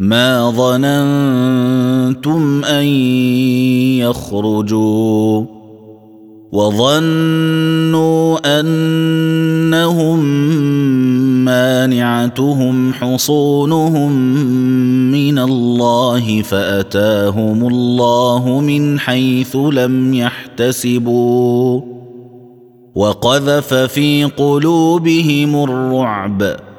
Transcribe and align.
ما 0.00 0.50
ظننتم 0.50 2.64
ان 2.64 2.84
يخرجوا 4.00 5.44
وظنوا 6.52 8.60
انهم 8.60 10.24
مانعتهم 11.44 12.92
حصونهم 12.92 14.12
من 15.12 15.38
الله 15.38 16.42
فاتاهم 16.42 17.68
الله 17.68 18.60
من 18.60 18.98
حيث 18.98 19.56
لم 19.56 20.14
يحتسبوا 20.14 21.80
وقذف 22.94 23.74
في 23.74 24.24
قلوبهم 24.24 25.64
الرعب 25.64 26.69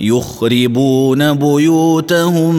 يخربون 0.00 1.32
بيوتهم 1.32 2.54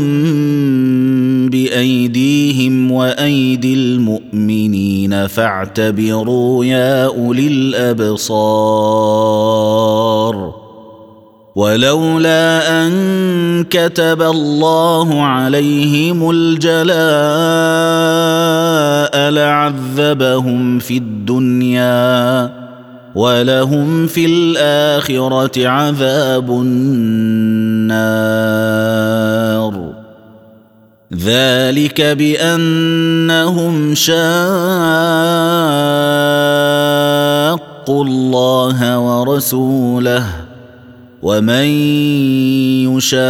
بأيديهم 1.49 2.91
وأيدي 2.91 3.73
المؤمنين 3.73 5.27
فاعتبروا 5.27 6.65
يا 6.65 7.05
أولي 7.05 7.47
الأبصار. 7.47 8.99
ولولا 11.55 12.85
أن 12.85 13.63
كتب 13.69 14.21
الله 14.21 15.21
عليهم 15.21 16.29
الجلاء 16.29 16.89
لعذبهم 19.31 20.79
في 20.79 20.97
الدنيا. 20.97 22.58
ولهم 23.15 24.07
في 24.07 24.25
الآخرة 24.25 25.67
عذاب 25.67 26.51
النار. 26.51 27.09
ذلك 31.13 32.01
بأنهم 32.01 33.95
شاقوا 33.95 34.19
الله 38.05 38.99
ورسوله. 38.99 40.25
ومن 41.21 41.65
يشاق 42.95 43.29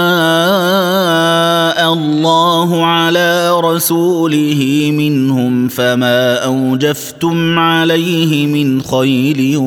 الله 1.93 2.85
على 2.85 3.59
رسوله 3.59 4.91
منهم 4.93 5.67
فما 5.67 6.45
أوجفتم 6.45 7.59
عليه 7.59 8.47
من 8.47 8.81
خيل 8.81 9.57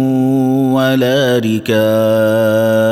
ولا 0.75 1.41
ركاب 1.45 2.85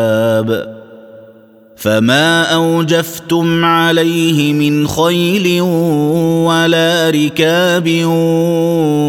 فما 1.82 2.54
أوجفتم 2.54 3.65
عليه 3.65 4.53
من 4.53 4.88
خيل 4.88 5.60
ولا 6.47 7.10
ركاب 7.10 7.88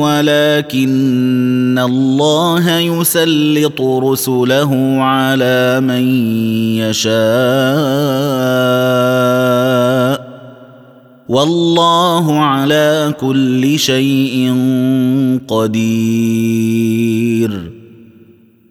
ولكن 0.02 1.80
الله 1.80 2.80
يسلط 2.80 3.82
رسله 3.82 4.98
على 5.02 5.80
من 5.82 6.28
يشاء. 6.78 7.14
والله 11.34 12.40
على 12.40 13.14
كل 13.22 13.80
شيء 13.80 14.54
قدير. 15.48 16.94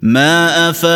ما 0.02 0.70
أفاء 0.70 0.92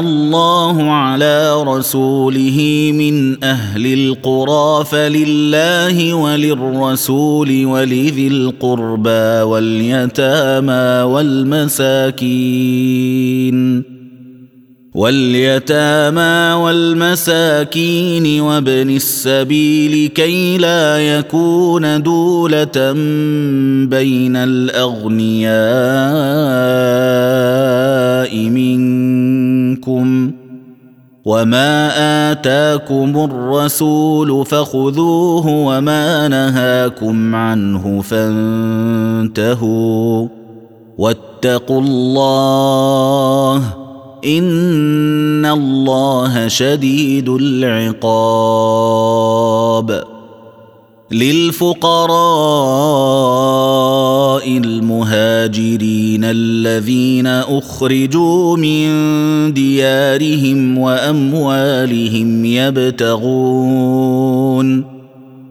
الله 0.00 0.90
على 0.92 1.62
رسوله 1.62 2.90
من 2.94 3.44
أهل 3.44 3.86
القرى 3.86 4.84
فلله 4.84 6.14
وللرسول 6.14 7.66
ولذي 7.66 8.28
القربى 8.28 9.42
واليتامى 9.42 11.02
والمساكين. 11.12 12.38
واليتامى 14.94 16.62
والمساكين 16.64 18.40
وابن 18.40 18.90
السبيل 18.96 20.08
كي 20.08 20.58
لا 20.58 20.98
يكون 21.18 22.02
دولة 22.02 22.92
بين 23.86 24.36
الأغنياء 24.36 25.58
منكم 28.50 30.32
وما 31.24 31.90
آتاكم 32.32 33.24
الرسول 33.30 34.46
فخذوه 34.46 35.46
وما 35.46 36.28
نهاكم 36.28 37.34
عنه 37.34 38.00
فانتهوا 38.02 39.58
واتقوا 40.98 41.80
الله 41.80 43.27
ان 44.28 45.46
الله 45.46 46.48
شديد 46.48 47.28
العقاب 47.28 48.58
للفقراء 51.10 52.08
المهاجرين 54.48 56.24
الذين 56.24 57.26
اخرجوا 57.26 58.56
من 58.56 58.88
ديارهم 59.54 60.78
واموالهم 60.78 62.44
يبتغون 62.44 63.78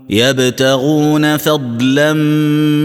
يبتغون 0.10 1.38
فضلا 1.38 2.14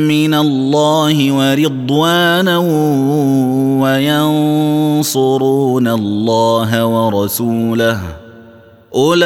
من 0.08 0.34
الله 0.34 1.32
ورضوانا 1.32 2.58
وينصرون 5.02 5.88
الله 5.88 6.86
ورسوله. 6.86 8.00
أولئك 8.94 9.20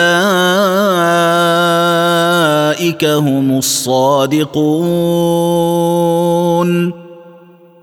هم 3.04 3.58
الصادقون. 3.58 4.26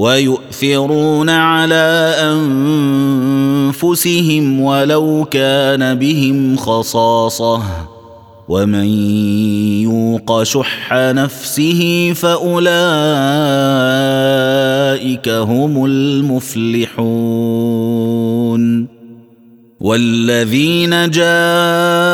ويؤثرون 0.00 1.30
على 1.30 2.14
أنفسهم 3.68 4.60
ولو 4.60 5.26
كان 5.30 5.94
بهم 5.94 6.56
خصاصة. 6.56 7.62
ومن 8.48 8.84
يوق 9.82 10.42
شح 10.42 10.92
نفسه 10.92 12.12
فأولئك 12.16 12.60
هم 15.28 15.84
المفلحون. 15.84 17.00
والذين 19.80 21.10
جاءوا 21.10 22.09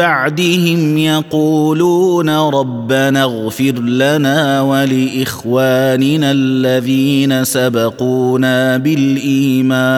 بعدهم 0.00 0.98
يقولون 0.98 2.30
ربنا 2.30 3.22
اغفر 3.22 3.72
لنا 3.80 4.60
ولإخواننا 4.60 6.32
الذين 6.32 7.44
سبقونا 7.44 8.76
بالإيمان. 8.76 9.90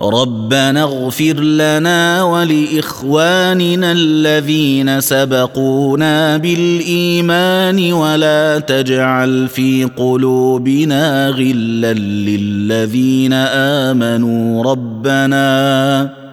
ربنا 0.00 0.82
اغفر 0.82 1.40
لنا 1.40 2.22
ولإخواننا 2.22 3.92
الذين 3.92 5.00
سبقونا 5.00 6.36
بالإيمان 6.36 7.92
ولا 7.92 8.58
تجعل 8.58 9.48
في 9.48 9.84
قلوبنا 9.84 11.28
غلا 11.28 11.92
للذين 11.92 13.32
آمنوا. 13.32 14.64
ربنا 14.64 16.25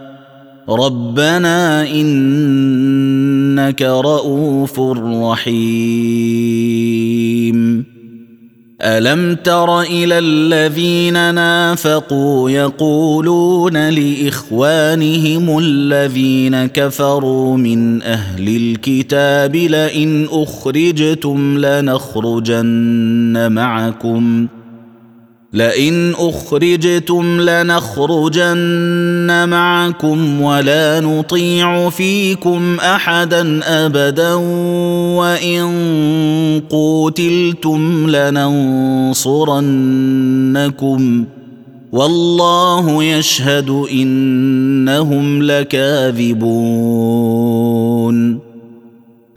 ربنا 0.69 1.91
إنك 1.91 3.81
رءوف 3.81 4.79
رحيم. 5.23 6.83
ألم 8.81 9.35
تر 9.35 9.81
إلى 9.81 10.19
الذين 10.19 11.35
نافقوا 11.35 12.49
يقولون 12.49 13.89
لإخوانهم 13.89 15.57
الذين 15.59 16.65
كفروا 16.65 17.57
من 17.57 18.01
أهل 18.01 18.55
الكتاب 18.55 19.55
لئن 19.55 20.27
أخرجتم 20.31 21.57
لنخرجن 21.57 23.51
معكم. 23.51 24.47
لئن 25.53 26.13
أخرجتم 26.17 27.41
لنخرجن 27.41 28.69
معكم 29.49 30.41
ولا 30.41 30.99
نطيع 30.99 31.89
فيكم 31.89 32.77
أحدا 32.79 33.59
أبدا 33.63 34.33
وإن 35.17 35.63
قوتلتم 36.69 38.09
لننصرنكم 38.09 39.25
والله 41.91 43.03
يشهد 43.03 43.69
إنهم 43.91 45.43
لكاذبون 45.43 46.93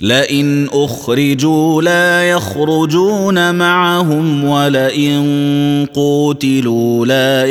لئن 0.01 0.69
أخرجوا 0.73 1.83
لا 1.83 2.31
يخرجون 2.31 3.55
معهم 3.55 4.45
ولئن 4.45 5.87
قوتلوا 5.95 7.07
لا 7.07 7.47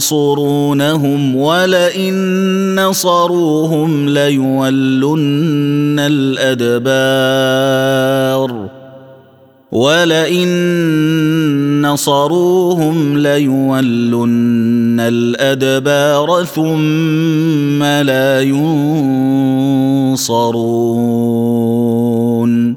ينصرونهم 0.00 1.36
ولئن 1.36 2.14
نصروهم 2.80 4.08
ليولن 4.08 5.96
الأدبار 6.00 7.44
ولئن 9.74 10.48
نصروهم 11.82 13.18
ليولن 13.18 15.00
الادبار 15.00 16.44
ثم 16.44 17.82
لا 17.82 18.40
ينصرون 20.10 22.76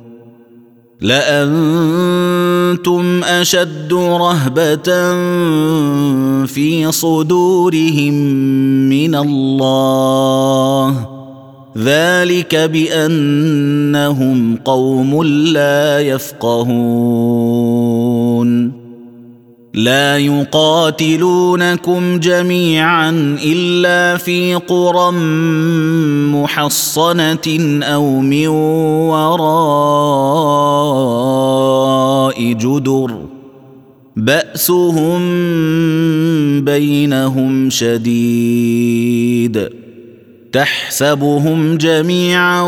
لانتم 1.01 1.63
اشد 3.23 3.94
رهبه 3.94 4.89
في 6.45 6.91
صدورهم 6.91 8.13
من 8.89 9.15
الله 9.15 11.17
ذلك 11.77 12.56
بأنهم 12.56 14.59
قوم 14.65 15.24
لا 15.24 16.00
يفقهون. 16.00 17.57
لا 19.74 20.18
يقاتلونكم 20.18 22.19
جميعا 22.19 23.38
إلا 23.45 24.18
في 24.18 24.56
قرى 24.56 25.12
محصنة 26.31 27.80
أو 27.83 28.19
من 28.19 28.47
وراء 29.07 29.33
جدر. 32.53 33.12
بأسهم 34.15 35.19
بينهم 36.65 37.69
شديد. 37.69 39.69
تحسبهم 40.57 41.77
جميعا 41.77 42.62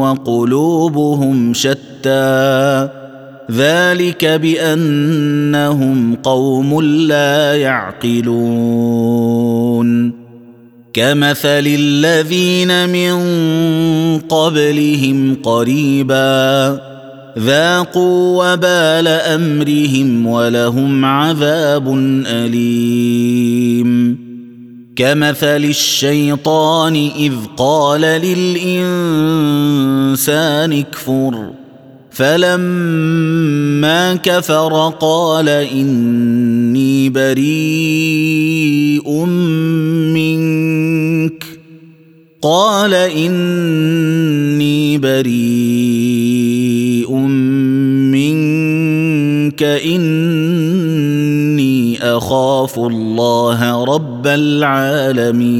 وقلوبهم 0.00 1.54
شتى. 1.54 2.88
ذلك 3.52 4.24
بأنهم 4.24 6.14
قوم 6.14 6.82
لا 6.82 7.54
يعقلون. 7.54 8.28
كمثل 10.92 11.66
الذين 11.66 12.88
من 12.88 13.18
قبلهم 14.18 15.36
قريبا 15.42 16.78
ذاقوا 17.38 18.52
وبال 18.52 19.08
أمرهم 19.08 20.26
ولهم 20.26 21.04
عذاب 21.04 21.94
أليم. 22.26 24.27
كمثل 24.98 25.64
الشيطان 25.64 27.10
إذ 27.18 27.32
قال 27.56 28.00
للإنسان 28.00 28.82
اكفر. 30.72 31.50
فلما 32.10 34.14
كفر 34.14 34.92
قال 35.00 35.48
إني 35.48 37.10
بريء 37.10 39.24
منك. 40.14 41.44
قال 42.42 42.94
إني 42.94 44.98
بريء 44.98 47.12
منك. 48.12 49.62
اني 49.62 51.07
أخاف 52.02 52.78
الله 52.78 53.84
رب 53.84 54.26
العالمين. 54.26 55.58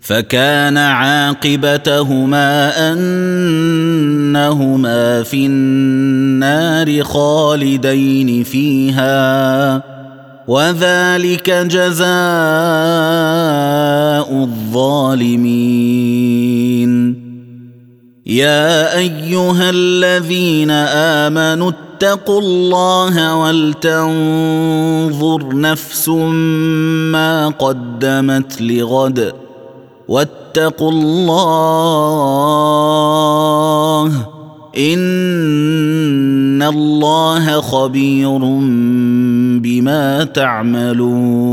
فكان 0.00 0.78
عاقبتهما 0.78 2.72
أنهما 2.92 4.42
في 5.22 5.46
النار 5.46 7.02
خالدين 7.02 8.42
فيها 8.42 9.82
وذلك 10.48 11.50
جزاء 11.50 12.06
الظالمين. 14.42 15.72
يا 18.26 18.98
أيها 18.98 19.70
الذين 19.70 20.70
آمنوا 20.70 21.70
اتقوا 22.02 22.40
الله 22.40 23.36
ولتنظر 23.36 24.00
نفس 25.56 26.08
ما 27.12 27.48
قدمت 27.48 28.62
لغد. 28.62 29.32
واتقوا 30.08 30.90
الله 30.90 31.72
إن 34.78 36.62
الله 36.62 37.60
خبير 37.60 38.38
بما 39.62 40.24
تعملون. 40.24 41.52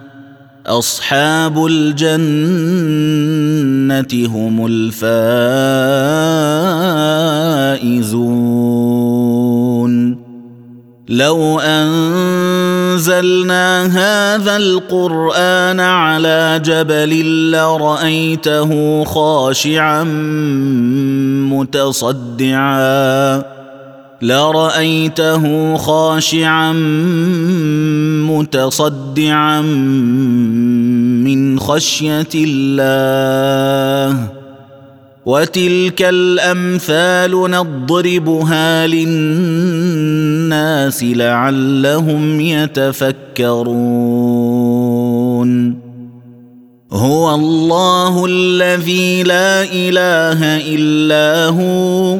أصحاب 0.71 1.65
الجنة 1.65 2.27
هم 4.27 4.65
الفائزون. 4.69 5.11
لو 11.09 11.59
أنزلنا 11.59 12.65
هذا 13.85 14.57
القرآن 14.57 15.79
على 15.79 16.61
جبل 16.65 17.51
لرأيته 17.51 19.03
خاشعا 19.03 20.03
متصدعا. 21.51 23.60
لرايته 24.21 25.77
خاشعا 25.77 26.71
متصدعا 28.29 29.61
من 31.21 31.59
خشيه 31.59 32.27
الله 32.35 34.27
وتلك 35.25 36.01
الامثال 36.01 37.31
نضربها 37.51 38.87
للناس 38.87 39.83
لعلهم 41.03 42.41
يتفكرون 42.41 43.91
هو 46.91 47.35
الله 47.35 48.25
الذي 48.25 49.23
لا 49.23 49.63
اله 49.63 50.57
الا 50.75 51.47
هو 51.47 52.19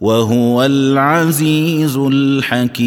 وهو 0.00 0.62
العزيز 0.62 1.96
الحكيم. 1.96 2.80